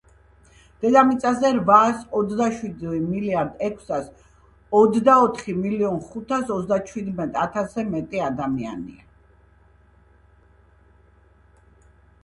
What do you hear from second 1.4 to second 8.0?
რვაას ოცდაშვიდი მილიარდ ექვსას ოცდაოთხი მილიონ ხუთას ოცდაჩვიდმეტიათასზე